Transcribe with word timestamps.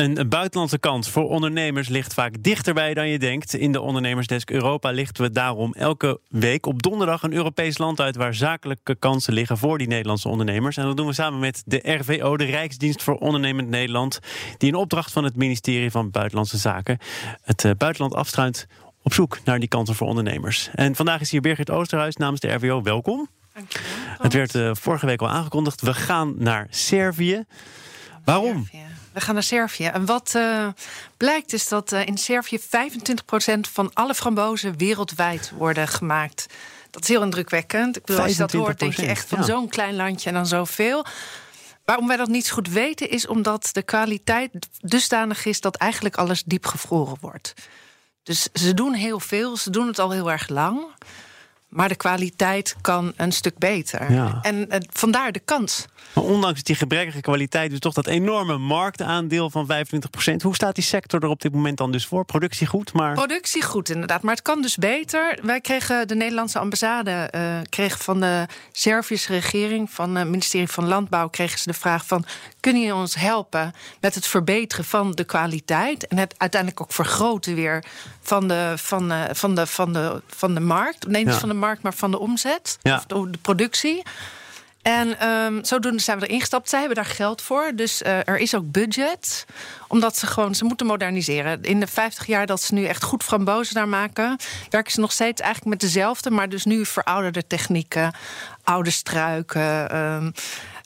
Een 0.00 0.28
buitenlandse 0.28 0.78
kans 0.78 1.10
voor 1.10 1.28
ondernemers 1.28 1.88
ligt 1.88 2.14
vaak 2.14 2.42
dichterbij 2.42 2.94
dan 2.94 3.08
je 3.08 3.18
denkt. 3.18 3.54
In 3.54 3.72
de 3.72 3.80
Ondernemersdesk 3.80 4.50
Europa 4.50 4.90
lichten 4.90 5.22
we 5.22 5.30
daarom 5.30 5.74
elke 5.74 6.20
week 6.28 6.66
op 6.66 6.82
donderdag 6.82 7.22
een 7.22 7.32
Europees 7.32 7.78
land 7.78 8.00
uit 8.00 8.16
waar 8.16 8.34
zakelijke 8.34 8.94
kansen 8.94 9.32
liggen 9.32 9.58
voor 9.58 9.78
die 9.78 9.86
Nederlandse 9.86 10.28
ondernemers. 10.28 10.76
En 10.76 10.84
dat 10.84 10.96
doen 10.96 11.06
we 11.06 11.12
samen 11.12 11.38
met 11.38 11.62
de 11.66 11.80
RVO, 11.82 12.36
de 12.36 12.44
Rijksdienst 12.44 13.02
voor 13.02 13.14
Ondernemend 13.14 13.68
Nederland, 13.68 14.18
die 14.58 14.68
in 14.68 14.74
opdracht 14.74 15.12
van 15.12 15.24
het 15.24 15.36
ministerie 15.36 15.90
van 15.90 16.10
Buitenlandse 16.10 16.58
Zaken 16.58 16.98
het 17.42 17.64
eh, 17.64 17.70
buitenland 17.78 18.14
afstruint 18.14 18.66
op 19.02 19.12
zoek 19.12 19.38
naar 19.44 19.58
die 19.58 19.68
kansen 19.68 19.94
voor 19.94 20.06
ondernemers. 20.06 20.70
En 20.74 20.94
vandaag 20.94 21.20
is 21.20 21.30
hier 21.30 21.40
Birgit 21.40 21.70
Oosterhuis 21.70 22.16
namens 22.16 22.40
de 22.40 22.52
RVO. 22.52 22.82
Welkom. 22.82 23.28
Dankjewel. 23.54 23.88
Het 24.18 24.32
werd 24.32 24.54
uh, 24.54 24.70
vorige 24.74 25.06
week 25.06 25.20
al 25.20 25.28
aangekondigd. 25.28 25.80
We 25.80 25.94
gaan 25.94 26.34
naar 26.38 26.66
Servië. 26.70 27.44
Waarom? 28.24 28.66
Servië. 28.70 28.89
We 29.12 29.20
gaan 29.20 29.34
naar 29.34 29.42
Servië. 29.42 29.84
En 29.84 30.06
wat 30.06 30.32
uh, 30.36 30.66
blijkt 31.16 31.52
is 31.52 31.68
dat 31.68 31.92
uh, 31.92 32.06
in 32.06 32.18
Servië 32.18 32.60
25% 32.60 32.62
van 33.60 33.90
alle 33.92 34.14
frambozen 34.14 34.76
wereldwijd 34.76 35.52
worden 35.56 35.88
gemaakt. 35.88 36.46
Dat 36.90 37.02
is 37.02 37.08
heel 37.08 37.22
indrukwekkend. 37.22 37.96
Ik 37.96 38.04
bedoel, 38.04 38.22
als 38.22 38.32
je 38.32 38.38
dat 38.38 38.52
hoort, 38.52 38.78
denk 38.78 38.92
je 38.92 39.06
echt 39.06 39.28
van 39.28 39.38
ja. 39.38 39.44
zo'n 39.44 39.68
klein 39.68 39.96
landje 39.96 40.28
en 40.28 40.34
dan 40.34 40.46
zoveel. 40.46 41.04
Waarom 41.84 42.06
wij 42.06 42.16
dat 42.16 42.28
niet 42.28 42.46
zo 42.46 42.54
goed 42.54 42.68
weten, 42.68 43.10
is 43.10 43.26
omdat 43.26 43.68
de 43.72 43.82
kwaliteit 43.82 44.68
dusdanig 44.80 45.44
is 45.44 45.60
dat 45.60 45.76
eigenlijk 45.76 46.16
alles 46.16 46.42
diep 46.42 46.66
gevroren 46.66 47.16
wordt. 47.20 47.54
Dus 48.22 48.48
ze 48.52 48.74
doen 48.74 48.92
heel 48.94 49.20
veel, 49.20 49.56
ze 49.56 49.70
doen 49.70 49.86
het 49.86 49.98
al 49.98 50.10
heel 50.10 50.30
erg 50.30 50.48
lang. 50.48 50.80
Maar 51.70 51.88
de 51.88 51.96
kwaliteit 51.96 52.76
kan 52.80 53.12
een 53.16 53.32
stuk 53.32 53.58
beter. 53.58 54.12
Ja. 54.12 54.38
En 54.42 54.56
uh, 54.56 54.76
vandaar 54.92 55.32
de 55.32 55.38
kans. 55.38 55.84
Maar 56.14 56.24
ondanks 56.24 56.62
die 56.62 56.74
gebrekkige 56.74 57.20
kwaliteit, 57.20 57.70
dus 57.70 57.78
toch 57.78 57.94
dat 57.94 58.06
enorme 58.06 58.58
marktaandeel 58.58 59.50
van 59.50 59.68
25%. 60.32 60.34
Hoe 60.42 60.54
staat 60.54 60.74
die 60.74 60.84
sector 60.84 61.22
er 61.22 61.28
op 61.28 61.40
dit 61.40 61.52
moment 61.52 61.78
dan 61.78 61.92
dus 61.92 62.06
voor? 62.06 62.24
Productie 62.24 62.66
goed, 62.66 62.92
maar. 62.92 63.14
Productie 63.14 63.62
goed, 63.62 63.88
inderdaad. 63.88 64.22
Maar 64.22 64.34
het 64.34 64.42
kan 64.42 64.62
dus 64.62 64.76
beter. 64.76 65.38
Wij 65.42 65.60
kregen 65.60 66.08
de 66.08 66.14
Nederlandse 66.14 66.58
ambassade 66.58 67.32
uh, 67.34 67.58
kregen 67.68 67.98
van 67.98 68.20
de 68.20 68.46
Servische 68.72 69.32
regering, 69.32 69.90
van 69.90 70.14
het 70.14 70.28
ministerie 70.28 70.68
van 70.68 70.88
Landbouw, 70.88 71.28
kregen 71.28 71.58
ze 71.58 71.66
de 71.66 71.78
vraag 71.78 72.06
van: 72.06 72.24
kunnen 72.60 72.82
jullie 72.82 72.96
ons 72.96 73.14
helpen 73.14 73.72
met 74.00 74.14
het 74.14 74.26
verbeteren 74.26 74.84
van 74.84 75.12
de 75.12 75.24
kwaliteit 75.24 76.06
en 76.06 76.18
het 76.18 76.34
uiteindelijk 76.38 76.80
ook 76.80 76.92
vergroten 76.92 77.54
weer 77.54 77.84
van 78.20 78.48
de, 78.48 78.72
van, 78.76 79.12
uh, 79.12 79.24
van 79.32 79.54
de, 79.54 79.66
van 79.66 79.92
de, 79.92 80.22
van 80.26 80.54
de 80.54 80.60
markt? 80.60 81.06
Nee, 81.06 81.24
niet 81.24 81.32
ja. 81.32 81.40
van 81.40 81.48
de 81.48 81.54
markt, 81.60 81.82
maar 81.82 81.94
van 81.94 82.10
de 82.10 82.18
omzet, 82.18 82.78
ja. 82.82 82.96
of 82.96 83.04
de, 83.04 83.30
de 83.30 83.38
productie. 83.38 84.02
En 84.82 85.28
um, 85.28 85.64
zodoende 85.64 86.02
zijn 86.02 86.18
we 86.18 86.26
erin 86.26 86.40
gestapt. 86.40 86.68
Zij 86.68 86.78
hebben 86.78 86.96
daar 86.96 87.14
geld 87.14 87.42
voor. 87.42 87.72
Dus 87.74 88.02
uh, 88.02 88.28
er 88.28 88.38
is 88.38 88.54
ook 88.54 88.70
budget. 88.70 89.46
Omdat 89.88 90.16
ze 90.16 90.26
gewoon, 90.26 90.54
ze 90.54 90.64
moeten 90.64 90.86
moderniseren. 90.86 91.62
In 91.62 91.80
de 91.80 91.86
50 91.86 92.26
jaar 92.26 92.46
dat 92.46 92.62
ze 92.62 92.74
nu 92.74 92.84
echt 92.84 93.02
goed 93.02 93.22
frambozen 93.22 93.74
daar 93.74 93.88
maken, 93.88 94.36
werken 94.70 94.92
ze 94.92 95.00
nog 95.00 95.12
steeds 95.12 95.40
eigenlijk 95.40 95.70
met 95.70 95.80
dezelfde, 95.80 96.30
maar 96.30 96.48
dus 96.48 96.64
nu 96.64 96.86
verouderde 96.86 97.46
technieken, 97.46 98.14
oude 98.64 98.90
struiken. 98.90 99.96
Um, 99.96 100.32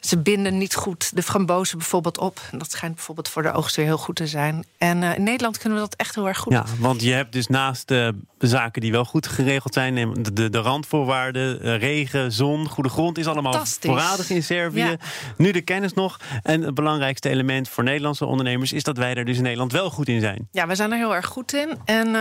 ze 0.04 0.18
binden 0.18 0.58
niet 0.58 0.74
goed 0.74 1.16
de 1.16 1.22
frambozen 1.22 1.78
bijvoorbeeld 1.78 2.18
op. 2.18 2.40
Dat 2.50 2.70
schijnt 2.70 2.94
bijvoorbeeld 2.94 3.28
voor 3.28 3.42
de 3.42 3.52
oogst 3.52 3.76
weer 3.76 3.84
heel 3.84 3.98
goed 3.98 4.16
te 4.16 4.26
zijn. 4.26 4.64
En 4.78 5.02
uh, 5.02 5.16
in 5.16 5.22
Nederland 5.22 5.58
kunnen 5.58 5.78
we 5.78 5.84
dat 5.84 5.94
echt 5.94 6.14
heel 6.14 6.28
erg 6.28 6.38
goed. 6.38 6.52
Ja, 6.52 6.64
want 6.78 7.02
je 7.02 7.12
hebt 7.12 7.32
dus 7.32 7.46
naast 7.46 7.88
de 7.88 8.14
zaken 8.38 8.80
die 8.80 8.92
wel 8.92 9.04
goed 9.04 9.26
geregeld 9.26 9.74
zijn... 9.74 9.94
de, 9.94 10.32
de, 10.32 10.50
de 10.50 10.58
randvoorwaarden, 10.58 11.78
regen, 11.78 12.32
zon, 12.32 12.68
goede 12.68 12.88
grond... 12.88 13.18
is 13.18 13.26
allemaal 13.26 13.64
voorradig 13.80 14.30
in 14.30 14.42
Servië. 14.42 14.78
Ja. 14.78 14.96
Nu 15.36 15.50
de 15.50 15.60
kennis 15.60 15.92
nog. 15.92 16.20
En 16.42 16.62
het 16.62 16.74
belangrijkste 16.74 17.28
element 17.28 17.68
voor 17.68 17.84
Nederlandse 17.84 18.24
ondernemers... 18.24 18.72
is 18.72 18.82
dat 18.82 18.96
wij 18.96 19.14
er 19.14 19.24
dus 19.24 19.36
in 19.36 19.42
Nederland 19.42 19.72
wel 19.72 19.90
goed 19.90 20.08
in 20.08 20.20
zijn. 20.20 20.48
Ja, 20.50 20.66
wij 20.66 20.76
zijn 20.76 20.92
er 20.92 20.98
heel 20.98 21.14
erg 21.14 21.26
goed 21.26 21.52
in. 21.52 21.78
En 21.84 22.16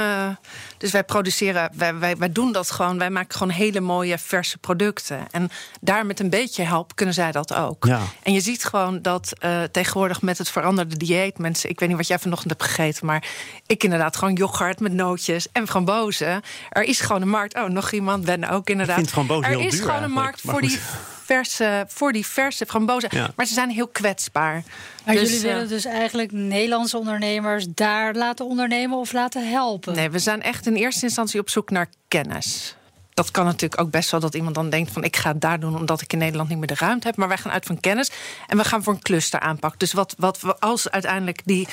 dus 0.78 0.92
wij 0.92 1.04
produceren, 1.04 1.70
wij, 1.74 1.96
wij, 1.96 2.18
wij 2.18 2.32
doen 2.32 2.52
dat 2.52 2.72
gewoon. 2.72 2.98
Wij 2.98 3.10
maken 3.10 3.38
gewoon 3.38 3.54
hele 3.54 3.80
mooie 3.80 4.18
verse 4.18 4.58
producten. 4.58 5.28
En 5.32 5.50
daar 5.82 6.06
met 6.06 6.20
een 6.20 6.30
beetje 6.30 6.64
help 6.64 6.96
kunnen 6.96 7.14
zij 7.14 7.32
dat 7.32 7.54
ook. 7.54 7.73
Ja. 7.80 8.02
En 8.24 8.34
je 8.34 8.42
ziet 8.42 8.64
gewoon 8.64 9.02
dat 9.02 9.34
uh, 9.46 9.64
tegenwoordig 9.64 10.22
met 10.22 10.38
het 10.38 10.50
veranderde 10.50 10.98
dieet... 10.98 11.38
mensen, 11.38 11.70
ik 11.70 11.80
weet 11.80 11.90
niet 11.90 11.98
wat 11.98 12.08
jij 12.08 12.20
vanochtend 12.20 12.50
hebt 12.50 12.64
gegeten... 12.64 13.06
maar 13.06 13.24
ik 13.68 13.84
inderdaad 13.84 14.16
gewoon 14.16 14.34
yoghurt 14.34 14.80
met 14.80 14.94
nootjes 14.94 15.48
en 15.52 15.68
frambozen. 15.68 16.42
Er 16.70 16.84
is 16.84 17.00
gewoon 17.00 17.22
een 17.22 17.30
markt. 17.30 17.56
Oh, 17.56 17.70
nog 17.70 17.92
iemand, 17.92 18.26
ben 18.26 18.50
ook 18.50 18.70
inderdaad. 18.70 19.00
Ik 19.00 19.10
vind 19.10 19.30
er 19.30 19.46
heel 19.46 19.60
is 19.60 19.72
duur 19.72 19.84
gewoon 19.84 20.04
een 20.04 20.12
markt 20.12 20.42
voor 20.42 20.62
die, 20.62 20.80
verse, 21.24 21.86
voor 21.88 22.12
die 22.12 22.26
verse 22.26 22.66
frambozen. 22.66 23.10
Ja. 23.12 23.32
Maar 23.36 23.46
ze 23.46 23.54
zijn 23.54 23.70
heel 23.70 23.88
kwetsbaar. 23.88 24.64
Maar 25.06 25.16
dus, 25.16 25.30
jullie 25.30 25.48
willen 25.48 25.68
dus 25.68 25.86
eigenlijk 25.86 26.32
Nederlandse 26.32 26.98
ondernemers 26.98 27.66
daar 27.70 28.16
laten 28.16 28.46
ondernemen 28.46 28.98
of 28.98 29.12
laten 29.12 29.50
helpen? 29.50 29.96
Nee, 29.96 30.10
we 30.10 30.20
zijn 30.20 30.42
echt 30.42 30.66
in 30.66 30.76
eerste 30.76 31.06
instantie 31.06 31.40
op 31.40 31.50
zoek 31.50 31.70
naar 31.70 31.90
kennis 32.08 32.76
dat 33.14 33.32
kan 33.32 33.46
natuurlijk 33.46 33.82
ook 33.82 33.92
best 33.92 34.12
wel 34.12 34.20
dat 34.20 34.36
iemand 34.36 34.56
dan 34.56 34.70
denkt 34.70 34.92
van 34.92 35.04
ik 35.04 35.16
ga 35.16 35.32
het 35.32 35.42
daar 35.42 35.60
doen 35.60 35.76
omdat 35.78 36.02
ik 36.02 36.14
in 36.14 36.20
Nederland 36.20 36.50
niet 36.50 36.58
meer 36.58 36.68
de 36.68 36.76
ruimte 36.78 37.08
heb. 37.08 37.16
Maar 37.16 37.28
wij 37.28 37.38
gaan 37.38 37.52
uit 37.52 37.66
van 37.66 37.80
kennis 37.80 38.12
en 38.48 38.58
we 38.58 38.64
gaan 38.64 38.84
voor 38.84 38.94
een 38.94 39.02
cluster 39.02 39.40
aanpak. 39.40 39.80
Dus 39.80 39.94
wat, 39.94 40.16
wat 40.18 40.40
we 40.40 40.60
als 40.60 40.90
uiteindelijk 40.90 41.42
die 41.46 41.68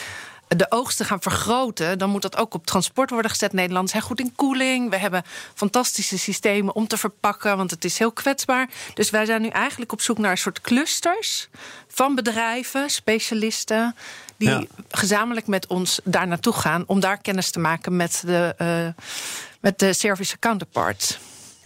de 0.56 0.66
oogsten 0.68 1.06
gaan 1.06 1.22
vergroten, 1.22 1.98
dan 1.98 2.10
moet 2.10 2.22
dat 2.22 2.36
ook 2.36 2.54
op 2.54 2.66
transport 2.66 3.10
worden 3.10 3.30
gezet. 3.30 3.52
Nederland 3.52 3.90
zijn 3.90 4.02
goed 4.02 4.20
in 4.20 4.32
koeling. 4.36 4.90
We 4.90 4.96
hebben 4.96 5.22
fantastische 5.54 6.18
systemen 6.18 6.74
om 6.74 6.86
te 6.86 6.96
verpakken, 6.96 7.56
want 7.56 7.70
het 7.70 7.84
is 7.84 7.98
heel 7.98 8.12
kwetsbaar. 8.12 8.68
Dus 8.94 9.10
wij 9.10 9.24
zijn 9.24 9.42
nu 9.42 9.48
eigenlijk 9.48 9.92
op 9.92 10.00
zoek 10.00 10.18
naar 10.18 10.30
een 10.30 10.38
soort 10.38 10.60
clusters 10.60 11.48
van 11.88 12.14
bedrijven, 12.14 12.90
specialisten, 12.90 13.96
die 14.36 14.48
Ja. 14.48 14.62
gezamenlijk 14.90 15.46
met 15.46 15.66
ons 15.66 16.00
daar 16.04 16.26
naartoe 16.26 16.52
gaan 16.52 16.84
om 16.86 17.00
daar 17.00 17.20
kennis 17.20 17.50
te 17.50 17.58
maken 17.58 17.96
met 17.96 18.22
de, 18.26 18.54
uh, 18.58 19.04
met 19.60 19.78
de 19.78 19.92
Servische 19.92 20.38
counterparts. 20.38 21.18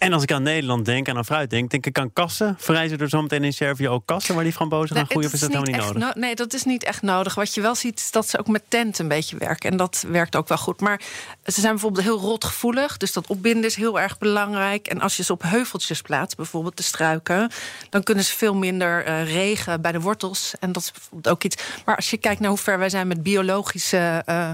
En 0.05 0.13
als 0.13 0.23
ik 0.23 0.31
aan 0.31 0.43
Nederland 0.43 0.85
denk 0.85 1.07
en 1.07 1.17
aan 1.17 1.25
fruit 1.25 1.49
denk, 1.49 1.71
denk 1.71 1.85
ik 1.85 1.99
aan 1.99 2.13
kassen. 2.13 2.55
Verrijzen 2.59 2.97
er 2.97 3.09
zometeen 3.09 3.43
in 3.43 3.53
Servië 3.53 3.89
ook 3.89 4.05
kassen 4.05 4.35
waar 4.35 4.43
die 4.43 4.53
frambozen 4.53 4.95
gaan 4.95 5.05
groeien? 5.05 5.27
Of 5.27 5.33
is 5.33 5.39
dat 5.39 5.49
helemaal 5.49 5.71
niet 5.71 5.81
nodig? 5.85 6.15
No 6.15 6.21
nee, 6.21 6.35
dat 6.35 6.53
is 6.53 6.63
niet 6.63 6.83
echt 6.83 7.01
nodig. 7.01 7.35
Wat 7.35 7.53
je 7.53 7.61
wel 7.61 7.75
ziet, 7.75 7.99
is 7.99 8.11
dat 8.11 8.29
ze 8.29 8.39
ook 8.39 8.47
met 8.47 8.63
tent 8.67 8.99
een 8.99 9.07
beetje 9.07 9.37
werken. 9.37 9.71
En 9.71 9.77
dat 9.77 10.05
werkt 10.07 10.35
ook 10.35 10.47
wel 10.47 10.57
goed. 10.57 10.81
Maar 10.81 11.01
ze 11.45 11.59
zijn 11.61 11.71
bijvoorbeeld 11.71 12.03
heel 12.03 12.19
rotgevoelig. 12.19 12.97
Dus 12.97 13.13
dat 13.13 13.27
opbinden 13.27 13.63
is 13.63 13.75
heel 13.75 13.99
erg 13.99 14.17
belangrijk. 14.17 14.87
En 14.87 15.01
als 15.01 15.17
je 15.17 15.23
ze 15.23 15.31
op 15.31 15.41
heuveltjes 15.41 16.01
plaatst, 16.01 16.37
bijvoorbeeld 16.37 16.77
de 16.77 16.83
struiken... 16.83 17.51
dan 17.89 18.03
kunnen 18.03 18.23
ze 18.23 18.33
veel 18.33 18.55
minder 18.55 19.07
uh, 19.07 19.33
regen 19.33 19.81
bij 19.81 19.91
de 19.91 20.01
wortels. 20.01 20.53
En 20.59 20.71
dat 20.71 20.83
is 20.83 20.91
bijvoorbeeld 20.91 21.33
ook 21.33 21.43
iets... 21.43 21.63
Maar 21.85 21.95
als 21.95 22.09
je 22.09 22.17
kijkt 22.17 22.39
naar 22.39 22.49
hoe 22.49 22.59
ver 22.59 22.77
wij 22.79 22.89
zijn 22.89 23.07
met 23.07 23.23
biologische... 23.23 24.23
Uh, 24.29 24.51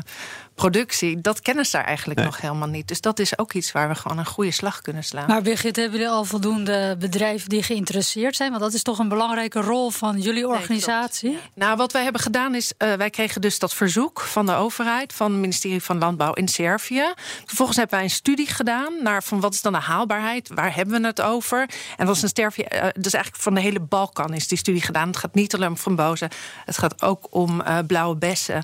productie, 0.61 1.21
dat 1.21 1.39
kennen 1.39 1.65
ze 1.65 1.71
daar 1.71 1.85
eigenlijk 1.85 2.19
Nee. 2.19 2.27
nog 2.27 2.41
helemaal 2.41 2.67
niet. 2.67 2.87
Dus 2.87 3.01
dat 3.01 3.19
is 3.19 3.37
ook 3.37 3.53
iets 3.53 3.71
waar 3.71 3.87
we 3.89 3.95
gewoon 3.95 4.17
een 4.17 4.25
goede 4.25 4.51
slag 4.51 4.81
kunnen 4.81 5.03
slaan. 5.03 5.27
Maar 5.27 5.41
Birgit, 5.41 5.75
hebben 5.75 5.99
jullie 5.99 6.13
al 6.13 6.23
voldoende 6.25 6.95
bedrijven 6.99 7.49
die 7.49 7.63
geïnteresseerd 7.63 8.35
zijn? 8.35 8.49
Want 8.49 8.61
dat 8.61 8.73
is 8.73 8.83
toch 8.83 8.99
een 8.99 9.07
belangrijke 9.09 9.61
rol 9.61 9.89
van 9.89 10.19
jullie 10.19 10.47
organisatie? 10.47 11.39
Nou, 11.53 11.77
wat 11.77 11.91
wij 11.91 12.03
hebben 12.03 12.21
gedaan 12.21 12.55
is, 12.55 12.73
uh, 12.77 12.93
wij 12.93 13.09
kregen 13.09 13.41
dus 13.41 13.59
dat 13.59 13.73
verzoek 13.73 14.21
van 14.21 14.45
de 14.45 14.53
overheid, 14.53 15.13
van 15.13 15.31
het 15.31 15.39
ministerie 15.41 15.81
van 15.81 15.97
Landbouw 15.97 16.33
in 16.33 16.47
Servië. 16.47 17.13
Vervolgens 17.45 17.77
hebben 17.77 17.95
wij 17.95 18.03
een 18.05 18.13
studie 18.13 18.47
gedaan 18.47 18.93
naar 19.03 19.23
van 19.23 19.39
wat 19.39 19.53
is 19.53 19.61
dan 19.61 19.73
de 19.73 19.79
haalbaarheid, 19.79 20.49
waar 20.53 20.75
hebben 20.75 21.01
we 21.01 21.07
het 21.07 21.21
over? 21.21 21.69
En 21.97 22.05
dat 22.05 22.15
is 22.15 22.21
een 22.21 22.29
Servië, 22.33 22.65
uh, 22.73 22.81
dus 22.99 23.13
eigenlijk 23.13 23.43
van 23.43 23.53
de 23.53 23.61
hele 23.61 23.79
Balkan 23.79 24.33
is 24.33 24.47
die 24.47 24.57
studie 24.57 24.81
gedaan. 24.81 25.07
Het 25.07 25.17
gaat 25.17 25.33
niet 25.33 25.55
alleen 25.55 25.69
om 25.69 25.77
frambozen, 25.77 26.29
het 26.65 26.77
gaat 26.77 27.01
ook 27.01 27.27
om 27.29 27.61
uh, 27.61 27.77
blauwe 27.87 28.15
bessen. 28.15 28.63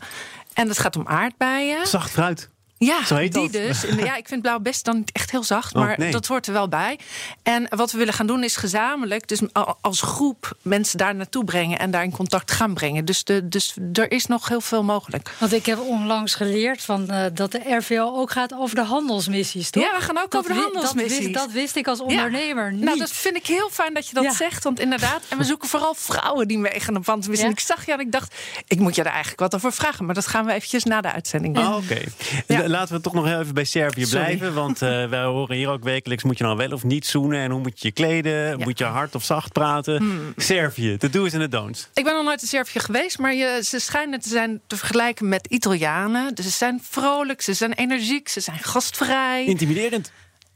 En 0.57 0.67
het 0.67 0.79
gaat 0.79 0.95
om 0.95 1.07
aardbeien. 1.07 1.87
Zacht 1.87 2.09
fruit. 2.09 2.49
Ja, 2.77 3.05
Zo 3.05 3.15
heet 3.15 3.33
die 3.33 3.41
dat. 3.49 3.51
dus. 3.51 3.81
Ja, 4.05 4.15
ik 4.15 4.27
vind 4.27 4.41
blauw 4.41 4.59
best 4.59 4.85
dan 4.85 4.97
niet 4.97 5.11
echt 5.11 5.31
heel 5.31 5.43
zacht, 5.43 5.75
Oh, 5.75 5.81
maar 5.81 5.95
nee. 5.97 6.11
dat 6.11 6.25
hoort 6.27 6.47
er 6.47 6.53
wel 6.53 6.67
bij. 6.67 6.99
En 7.43 7.67
wat 7.69 7.91
we 7.91 7.97
willen 7.97 8.13
gaan 8.13 8.27
doen 8.27 8.43
is 8.43 8.55
gezamenlijk, 8.55 9.27
dus 9.27 9.39
als 9.81 10.01
groep, 10.01 10.57
mensen 10.61 10.97
daar 10.97 11.15
naartoe 11.15 11.43
brengen 11.43 11.79
en 11.79 11.91
daar 11.91 12.03
in 12.03 12.11
contact 12.11 12.51
gaan 12.51 12.73
brengen. 12.73 13.05
Dus, 13.05 13.23
de, 13.23 13.47
dus 13.47 13.75
er 13.93 14.11
is 14.11 14.25
nog 14.25 14.47
heel 14.47 14.61
veel 14.61 14.83
mogelijk. 14.83 15.31
Want 15.39 15.53
ik 15.53 15.65
heb 15.65 15.79
onlangs 15.79 16.35
geleerd 16.35 16.81
van, 16.81 17.07
uh, 17.11 17.25
dat 17.33 17.51
de 17.51 17.75
RVO 17.75 18.15
ook 18.15 18.31
gaat 18.31 18.53
over 18.53 18.75
de 18.75 18.81
handelsmissies, 18.83 19.69
toch? 19.69 19.83
Ja, 19.83 19.95
we 19.97 20.01
gaan 20.03 20.17
ook 20.17 20.31
dat 20.31 20.41
over 20.41 20.53
de 20.55 20.61
handelsmissies. 20.61 21.17
Dat 21.17 21.23
wist, 21.25 21.33
dat 21.45 21.51
wist 21.51 21.75
ik 21.75 21.87
als 21.87 21.99
ondernemer 21.99 22.65
ja. 22.65 22.71
niet. 22.71 22.83
Nou, 22.83 22.97
dat 22.97 23.11
vind 23.11 23.35
ik 23.35 23.47
heel 23.47 23.69
fijn 23.71 23.93
dat 23.93 24.07
je 24.07 24.13
dat 24.13 24.23
Ja. 24.23 24.33
zegt, 24.33 24.63
want 24.63 24.79
inderdaad. 24.79 25.21
En 25.29 25.37
we 25.37 25.43
zoeken 25.43 25.67
vooral 25.69 25.93
vrouwen 25.93 26.47
die 26.47 26.57
meegaan 26.57 26.95
op 26.95 27.05
handelsmissies. 27.05 27.45
Ja. 27.45 27.51
En 27.51 27.57
ik 27.57 27.65
zag 27.65 27.85
je 27.85 27.91
en 27.91 27.99
ik 27.99 28.11
dacht, 28.11 28.35
ik 28.67 28.79
moet 28.79 28.95
je 28.95 29.03
daar 29.03 29.11
eigenlijk 29.11 29.41
wat 29.41 29.55
over 29.55 29.73
vragen. 29.73 30.05
Maar 30.05 30.15
dat 30.15 30.27
gaan 30.27 30.45
we 30.45 30.53
eventjes 30.53 30.83
na 30.83 31.01
de 31.01 31.11
uitzending 31.11 31.55
doen. 31.55 31.67
Oh, 31.67 31.75
Oké. 31.75 32.01
Ja. 32.47 32.66
Laten 32.69 32.95
we 32.95 33.01
toch 33.01 33.13
nog 33.13 33.25
heel 33.25 33.39
even 33.39 33.53
bij 33.53 33.63
Servië 33.63 34.05
Sorry. 34.05 34.25
blijven. 34.25 34.53
Want 34.53 34.81
uh, 34.81 34.89
wij 35.09 35.23
horen 35.23 35.55
hier 35.55 35.69
ook 35.69 35.83
wekelijks: 35.83 36.23
moet 36.23 36.37
je 36.37 36.43
nou 36.43 36.57
wel 36.57 36.71
of 36.71 36.83
niet 36.83 37.05
zoenen? 37.05 37.39
En 37.39 37.51
hoe 37.51 37.61
moet 37.61 37.81
je 37.81 37.87
je 37.87 37.93
kleden? 37.93 38.33
Ja. 38.33 38.53
Hmm. 38.53 38.63
Moet 38.63 38.77
je 38.77 38.83
hard 38.83 39.15
of 39.15 39.23
zacht 39.23 39.51
praten? 39.51 40.33
Servië, 40.35 40.97
de 40.97 41.09
do's 41.09 41.33
en 41.33 41.39
de 41.39 41.47
don'ts. 41.47 41.89
Ik 41.93 42.03
ben 42.03 42.13
nog 42.13 42.23
nooit 42.23 42.41
in 42.41 42.47
Servië 42.47 42.79
geweest, 42.79 43.19
maar 43.19 43.33
je, 43.33 43.59
ze 43.63 43.79
schijnen 43.79 44.19
te 44.19 44.29
zijn 44.29 44.61
te 44.67 44.77
vergelijken 44.77 45.29
met 45.29 45.47
Italianen. 45.47 46.35
Dus 46.35 46.45
ze 46.45 46.51
zijn 46.51 46.81
vrolijk, 46.89 47.41
ze 47.41 47.53
zijn 47.53 47.73
energiek, 47.73 48.29
ze 48.29 48.39
zijn 48.39 48.59
gastvrij. 48.59 49.45
Intimiderend. 49.45 50.11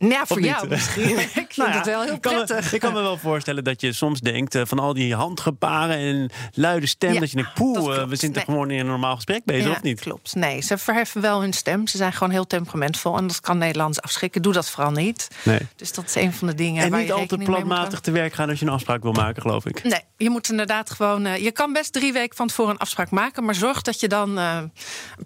Ja, 0.09 0.25
voor 0.25 0.41
jou 0.41 0.67
misschien. 0.67 1.19
ik 1.19 1.29
vind 1.29 1.55
nou 1.55 1.69
ja, 1.69 1.77
het 1.77 1.85
wel 1.85 2.01
heel 2.01 2.19
prettig. 2.19 2.69
Me, 2.69 2.75
ik 2.75 2.79
kan 2.79 2.93
me 2.93 3.01
wel 3.01 3.17
voorstellen 3.17 3.63
dat 3.63 3.81
je 3.81 3.93
soms 3.93 4.19
denkt 4.19 4.55
uh, 4.55 4.61
van 4.65 4.79
al 4.79 4.93
die 4.93 5.15
handgebaren 5.15 5.97
en 5.97 6.29
luide 6.53 6.87
stem. 6.87 7.19
dat 7.19 7.29
je 7.29 7.35
denkt, 7.35 7.53
poeh, 7.53 7.97
uh, 7.97 8.03
we 8.03 8.15
zitten 8.15 8.31
nee. 8.31 8.43
gewoon 8.43 8.71
in 8.71 8.79
een 8.79 8.85
normaal 8.85 9.15
gesprek 9.15 9.45
bezig, 9.45 9.65
ja, 9.65 9.71
of 9.71 9.81
niet? 9.81 9.99
Klopt. 9.99 10.35
Nee, 10.35 10.61
ze 10.61 10.77
verheffen 10.77 11.21
wel 11.21 11.41
hun 11.41 11.53
stem. 11.53 11.87
Ze 11.87 11.97
zijn 11.97 12.13
gewoon 12.13 12.29
heel 12.29 12.47
temperamentvol. 12.47 13.17
En 13.17 13.27
dat 13.27 13.39
kan 13.39 13.57
Nederlands 13.57 14.01
afschrikken. 14.01 14.41
Doe 14.41 14.53
dat 14.53 14.69
vooral 14.69 14.91
niet. 14.91 15.27
Nee. 15.43 15.59
Dus 15.75 15.93
dat 15.93 16.05
is 16.05 16.15
een 16.15 16.33
van 16.33 16.47
de 16.47 16.55
dingen. 16.55 16.83
En 16.83 16.89
waar 16.89 16.99
niet 16.99 17.07
je 17.07 17.13
al 17.13 17.25
te 17.25 17.37
planmatig 17.37 17.99
te 17.99 18.11
werk 18.11 18.33
gaan 18.33 18.49
als 18.49 18.59
je 18.59 18.65
een 18.65 18.71
afspraak 18.71 19.03
wil 19.03 19.11
maken, 19.11 19.41
geloof 19.41 19.65
ik. 19.65 19.83
Nee, 19.83 20.01
je 20.17 20.29
moet 20.29 20.49
inderdaad 20.49 20.89
gewoon. 20.89 21.25
Uh, 21.25 21.37
je 21.37 21.51
kan 21.51 21.73
best 21.73 21.93
drie 21.93 22.13
weken 22.13 22.35
van 22.35 22.47
tevoren 22.47 22.71
een 22.71 22.79
afspraak 22.79 23.09
maken. 23.09 23.45
Maar 23.45 23.55
zorg 23.55 23.81
dat 23.81 23.99
je 23.99 24.07
dan 24.07 24.37
een 24.37 24.71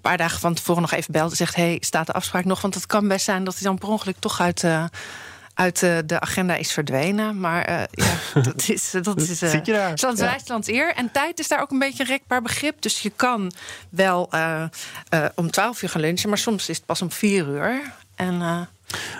paar 0.02 0.18
dagen 0.18 0.40
van 0.40 0.54
tevoren 0.54 0.82
nog 0.82 0.92
even 0.92 1.12
belt 1.12 1.32
en 1.32 1.38
zegt: 1.38 1.56
hey, 1.56 1.78
staat 1.80 2.06
de 2.06 2.14
afspraak 2.14 2.46
nog? 2.46 2.62
Want 2.62 2.74
het 2.74 2.86
kan 2.86 3.08
best 3.08 3.26
zijn 3.26 3.44
dat 3.44 3.54
hij 3.54 3.64
dan 3.64 3.78
per 3.78 3.90
ongeluk 3.90 4.18
toch 4.20 4.42
uit 4.42 4.64
uit 5.56 5.82
uh, 5.82 5.98
de 6.06 6.20
agenda 6.20 6.56
is 6.56 6.72
verdwenen. 6.72 7.40
Maar 7.40 7.70
uh, 7.70 7.82
ja, 7.92 8.18
dat 8.42 8.70
is, 8.70 8.92
dat 9.02 9.22
is 9.22 9.44
uh, 9.44 9.50
Zit 9.50 9.68
eer. 10.68 10.94
En 10.96 11.12
tijd 11.12 11.40
is 11.40 11.48
daar 11.48 11.62
ook 11.62 11.72
een 11.72 11.80
beetje 11.80 12.04
een 12.04 12.10
rekbaar 12.10 12.42
begrip. 12.42 12.82
Dus 12.82 13.00
je 13.00 13.12
kan 13.16 13.52
wel 13.90 14.30
om 15.36 15.52
12 15.52 15.82
uur 15.82 15.90
gaan 15.90 16.02
lunchen, 16.02 16.30
maar 16.30 16.38
soms 16.38 16.70
is 16.70 16.76
het 16.78 16.86
pas 16.86 17.02
om 17.02 17.12
4 17.12 17.48
uur. 17.48 17.94
En 18.16 18.40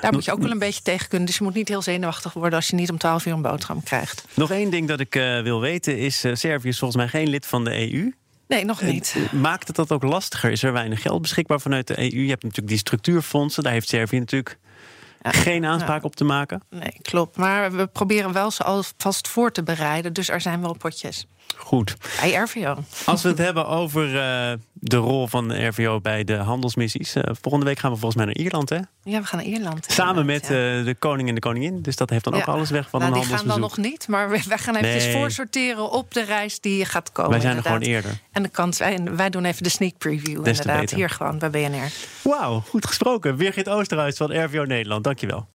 daar 0.02 0.12
moet 0.14 0.26
je 0.26 0.32
ook 0.32 0.42
wel 0.42 0.52
een 0.52 0.60
beetje 0.60 0.82
tegen 0.82 1.08
kunnen. 1.08 1.28
Dus 1.28 1.38
je 1.38 1.44
moet 1.44 1.54
niet 1.54 1.68
heel 1.68 1.82
zenuwachtig 1.82 2.34
worden 2.34 2.54
als 2.54 2.68
je 2.68 2.76
niet 2.76 2.90
om 2.90 2.98
12 2.98 3.26
uur 3.26 3.34
een 3.34 3.42
boterham 3.42 3.84
krijgt. 3.84 4.26
Nog 4.34 4.52
één 4.52 4.70
ding 4.70 4.88
dat 4.88 5.00
ik 5.00 5.14
wil 5.44 5.60
weten 5.60 5.98
is: 5.98 6.26
Servië 6.34 6.68
is 6.68 6.80
volgens 6.80 7.02
mij 7.02 7.08
geen 7.08 7.30
lid 7.30 7.46
van 7.46 7.64
de 7.64 7.92
EU. 7.92 8.14
Nee, 8.48 8.66
nog 8.66 8.82
niet. 8.82 9.16
Maakt 9.32 9.68
het 9.68 9.76
dat 9.76 9.92
ook 9.92 10.04
lastiger? 10.04 10.52
Is 10.52 10.64
er 10.64 10.74
weinig 10.74 11.02
geld 11.02 11.22
beschikbaar 11.22 11.62
vanuit 11.62 11.88
de 11.88 11.98
EU? 11.98 12.22
Je 12.22 12.30
hebt 12.30 12.44
natuurlijk 12.44 12.70
die 12.70 12.78
structuurfondsen. 12.78 13.64
Daar 13.64 13.72
heeft 13.72 13.90
Servië 13.90 14.20
natuurlijk 14.20 14.58
geen 15.34 15.66
aanspraak 15.66 16.04
op 16.04 16.16
te 16.16 16.24
maken? 16.24 16.62
Nee, 16.70 16.98
klopt. 17.02 17.38
Maar 17.38 17.72
we 17.72 17.88
proberen 17.88 18.34
wel 18.34 18.52
ze 18.52 18.64
alvast 18.64 19.28
voor 19.28 19.52
te 19.52 19.64
bereiden. 19.64 20.14
Dus 20.14 20.30
er 20.30 20.42
zijn 20.42 20.62
wel 20.62 20.76
potjes. 20.78 21.28
Goed. 21.66 21.96
Bij 22.22 22.34
RVO. 22.34 22.76
Als 23.06 23.22
we 23.22 23.30
het 23.30 23.38
hebben 23.38 23.68
over 23.68 24.08
uh, 24.08 24.54
de 24.74 24.98
rol 24.98 25.28
van 25.28 25.48
de 25.48 25.66
RVO 25.66 26.00
bij 26.02 26.24
de 26.24 26.36
handelsmissies. 26.36 27.16
Uh, 27.16 27.24
volgende 27.42 27.66
week 27.66 27.80
gaan 27.80 27.92
we 27.92 27.98
volgens 27.98 28.16
mij 28.16 28.26
naar 28.26 28.44
Ierland, 28.44 28.70
hè? 28.70 28.80
Ja, 29.04 29.20
we 29.20 29.26
gaan 29.26 29.40
naar 29.40 29.48
Ierland. 29.48 29.86
Samen 29.90 30.26
met 30.26 30.48
ja. 30.48 30.78
uh, 30.78 30.86
de 30.86 30.96
koning 31.00 31.30
en 31.30 31.36
de 31.36 31.42
koningin. 31.42 31.82
Dus 31.82 31.96
dat 31.96 32.10
heeft 32.10 32.24
dan 32.24 32.34
ja. 32.34 32.40
ook 32.40 32.48
alles 32.48 32.70
weg 32.70 32.90
van 32.90 33.00
nou, 33.00 33.14
een 33.14 33.20
die 33.20 33.28
handelsbezoek. 33.28 33.64
gaan 33.64 33.78
dan 33.78 33.86
nog 33.86 33.92
niet. 33.92 34.08
Maar 34.08 34.30
wij, 34.30 34.58
gaan 34.58 34.76
even 34.76 35.08
nee. 35.08 35.12
voorsorteren 35.12 35.92
op 35.92 36.14
de 36.14 36.24
reis 36.24 36.60
die 36.60 36.86
gaat 36.86 37.12
komen. 37.12 37.32
Wij 37.32 37.40
zijn 37.40 37.56
inderdaad. 37.56 37.82
er 37.82 37.86
gewoon 37.86 37.96
eerder. 37.96 38.20
En 38.32 38.44
de 38.44 38.50
kans, 38.50 38.78
wij, 38.78 39.00
wij 39.04 39.30
doen 39.30 39.46
even 39.46 39.64
de 39.64 39.70
sneak 39.70 39.98
preview 39.98 40.44
Des 40.44 40.60
inderdaad. 40.60 40.92
Hier 40.92 41.10
gewoon 41.10 41.40
bij 41.40 41.50
BNR. 41.50 41.92
Wauw, 42.22 42.64
goed 42.70 42.88
gesproken. 42.88 43.36
Birgit 43.36 43.70
Oosterhuis 43.70 44.18
van 44.18 44.44
RVO 44.44 44.64
Nederland. 44.64 45.04
Dankjewel. 45.04 45.44